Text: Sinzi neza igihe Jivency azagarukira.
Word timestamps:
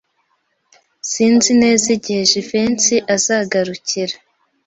Sinzi 1.11 1.51
neza 1.61 1.85
igihe 1.95 2.21
Jivency 2.29 2.95
azagarukira. 3.15 4.15